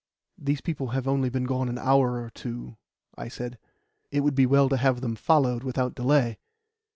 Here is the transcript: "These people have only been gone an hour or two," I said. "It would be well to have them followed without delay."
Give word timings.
"These 0.39 0.61
people 0.61 0.87
have 0.87 1.07
only 1.07 1.29
been 1.29 1.43
gone 1.43 1.69
an 1.69 1.77
hour 1.77 2.23
or 2.23 2.31
two," 2.31 2.75
I 3.19 3.27
said. 3.27 3.59
"It 4.09 4.21
would 4.21 4.33
be 4.33 4.47
well 4.47 4.67
to 4.69 4.77
have 4.77 4.99
them 5.01 5.15
followed 5.15 5.63
without 5.63 5.93
delay." 5.93 6.39